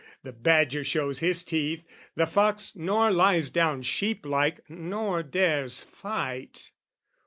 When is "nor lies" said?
2.75-3.51